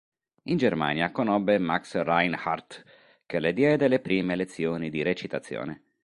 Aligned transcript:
In 0.45 0.57
Germania 0.57 1.11
conobbe 1.11 1.59
Max 1.59 1.93
Reinhardt 1.95 2.83
che 3.27 3.39
le 3.39 3.53
diede 3.53 3.87
le 3.87 3.99
prime 3.99 4.35
lezioni 4.35 4.89
di 4.89 5.03
recitazione. 5.03 5.83